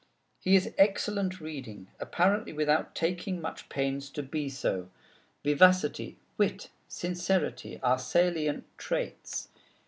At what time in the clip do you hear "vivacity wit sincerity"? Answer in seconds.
5.43-7.79